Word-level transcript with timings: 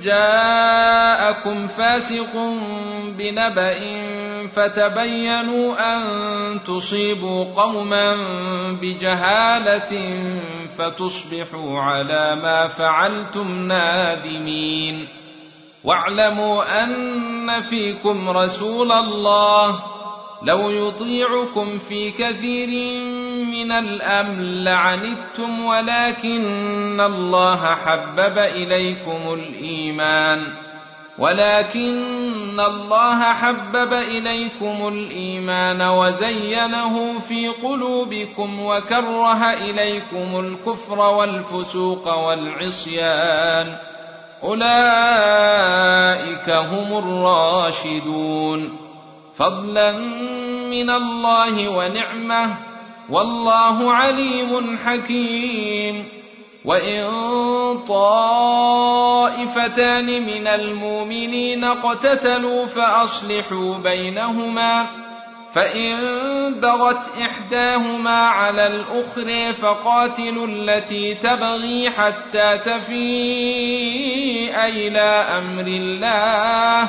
جاءكم 0.00 1.68
فاسق 1.68 2.34
بنبأ 3.18 3.80
فتبينوا 4.54 5.94
أن 5.94 6.02
تصيبوا 6.64 7.44
قوما 7.44 8.16
بجهالة 8.80 10.22
فتصبحوا 10.78 11.80
على 11.80 12.38
ما 12.42 12.68
فعلتم 12.68 13.68
نادمين. 13.68 15.08
واعلموا 15.84 16.82
أن 16.82 17.60
فيكم 17.60 18.30
رسول 18.30 18.92
الله 18.92 19.82
لو 20.42 20.70
يطيعكم 20.70 21.78
في 21.78 22.10
كثير 22.10 22.68
من 22.68 23.19
الأمر 23.54 24.42
لعنتم 24.42 25.64
ولكن 25.64 27.00
الله 27.00 27.74
حبب 27.74 28.38
إليكم 28.38 29.34
الإيمان. 29.34 30.42
ولكن 31.18 32.60
الله 32.60 33.32
حبب 33.32 33.92
إليكم 33.92 34.88
الإيمان 34.88 35.82
وزينه 35.82 37.18
في 37.18 37.48
قلوبكم 37.48 38.60
وكره 38.60 39.52
إليكم 39.52 40.40
الكفر 40.40 40.98
والفسوق 40.98 42.28
والعصيان. 42.28 43.76
أولئك 44.42 46.50
هم 46.50 46.98
الراشدون. 46.98 48.76
فضلا 49.36 49.92
من 50.70 50.90
الله 50.90 51.68
ونعمة 51.68 52.69
والله 53.10 53.92
عليم 53.92 54.78
حكيم. 54.84 56.20
وإن 56.64 57.08
طائفتان 57.88 59.46
من 60.06 60.46
المؤمنين 60.46 61.64
اقتتلوا 61.64 62.66
فأصلحوا 62.66 63.74
بينهما 63.74 64.86
فإن 65.52 65.96
بغت 66.60 67.02
إحداهما 67.22 68.26
على 68.26 68.66
الآخر 68.66 69.52
فقاتلوا 69.52 70.46
التي 70.46 71.14
تبغي 71.14 71.90
حتى 71.90 72.58
تفيء 72.58 74.54
إلى 74.56 75.26
أمر 75.38 75.66
الله. 75.66 76.88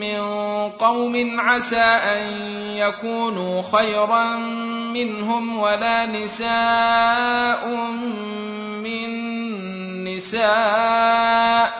من 0.00 0.20
قوم 0.70 1.40
عسى 1.40 1.76
أن 1.76 2.22
يكونوا 2.76 3.62
خيرا 3.62 4.36
منهم 4.92 5.58
ولا 5.58 6.06
نساء 6.06 7.68
من 8.82 9.08
نساء 10.04 11.72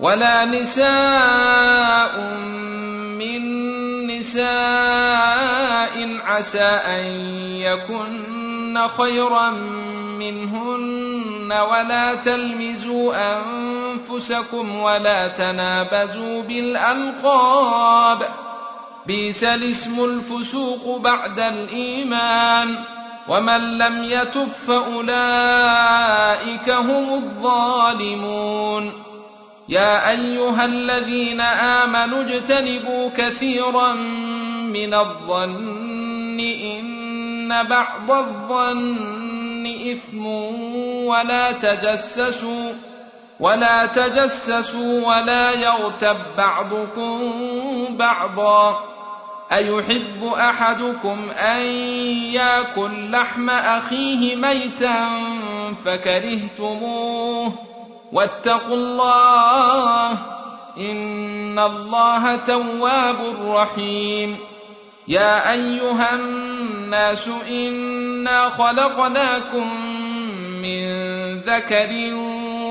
ولا 0.00 0.44
نساء 0.44 2.20
من 3.18 3.42
نساء 4.06 5.56
عسى 6.24 6.80
أن 6.86 7.04
يكن 7.60 8.78
خيرا 8.88 9.50
منهن 10.18 11.52
ولا 11.52 12.14
تلمزوا 12.14 13.14
أنفسكم 13.14 13.65
ولا 14.82 15.28
تنابزوا 15.28 16.42
بالألقاب. 16.42 18.22
بئس 19.06 19.44
الاسم 19.44 20.04
الفسوق 20.04 21.00
بعد 21.00 21.40
الإيمان. 21.40 22.74
ومن 23.28 23.78
لم 23.78 24.04
يتب 24.04 24.48
فأولئك 24.66 26.70
هم 26.70 27.14
الظالمون. 27.14 28.92
يا 29.68 30.10
أيها 30.10 30.64
الذين 30.64 31.40
آمنوا 31.40 32.22
اجتنبوا 32.22 33.10
كثيرا 33.16 33.92
من 34.72 34.94
الظن 34.94 36.40
إن 36.40 37.62
بعض 37.62 38.10
الظن 38.10 39.66
إثم 39.66 40.26
ولا 41.06 41.52
تجسسوا 41.52 42.72
ولا 43.40 43.86
تجسسوا 43.86 45.06
ولا 45.08 45.50
يغتب 45.50 46.16
بعضكم 46.38 47.32
بعضا. 47.90 48.84
أيحب 49.52 50.24
أحدكم 50.24 51.30
أن 51.30 51.60
يأكل 52.32 53.10
لحم 53.10 53.50
أخيه 53.50 54.36
ميتا 54.36 55.08
فكرهتموه. 55.84 57.52
واتقوا 58.12 58.76
الله 58.76 60.10
إن 60.78 61.58
الله 61.58 62.36
تواب 62.36 63.18
رحيم. 63.46 64.38
يا 65.08 65.52
أيها 65.52 66.14
الناس 66.14 67.28
إنا 67.50 68.48
خلقناكم 68.48 69.86
من 70.62 70.86
ذكر 71.40 71.90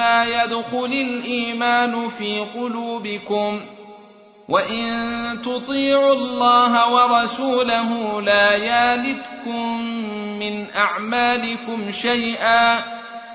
يدخل 0.00 0.84
الإيمان 0.92 2.08
في 2.08 2.40
قلوبكم 2.40 3.60
وإن 4.48 4.88
تطيعوا 5.44 6.12
الله 6.12 6.92
ورسوله 6.94 8.20
لا 8.22 8.56
يالتكم 8.56 9.80
من 10.38 10.66
أعمالكم 10.76 11.92
شيئا 11.92 12.78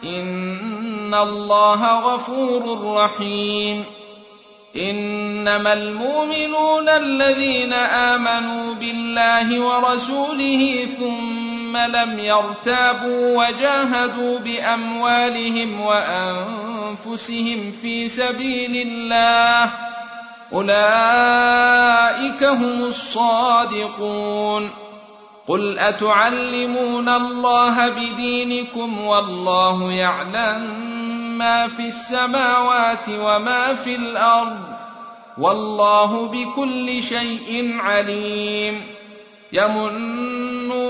إن 0.03 1.13
الله 1.13 1.99
غفور 1.99 2.93
رحيم 2.95 3.85
انما 4.75 5.73
المؤمنون 5.73 6.89
الذين 6.89 7.73
امنوا 7.73 8.73
بالله 8.73 9.59
ورسوله 9.59 10.87
ثم 10.99 11.40
لم 11.77 12.19
يرتابوا 12.19 13.47
وجاهدوا 13.47 14.39
بأموالهم 14.39 15.81
وأنفسهم 15.81 17.71
في 17.81 18.09
سبيل 18.09 18.87
الله. 18.87 19.71
أولئك 20.53 22.43
هم 22.43 22.83
الصادقون. 22.83 24.69
قل 25.47 25.79
أتعلمون 25.79 27.09
الله 27.09 27.89
بدينكم 27.89 29.05
والله 29.05 29.91
يعلم 29.91 30.91
ما 31.37 31.67
في 31.67 31.87
السماوات 31.87 33.09
وما 33.09 33.73
في 33.73 33.95
الأرض. 33.95 34.59
والله 35.37 36.27
بكل 36.27 37.03
شيء 37.03 37.77
عليم. 37.79 38.81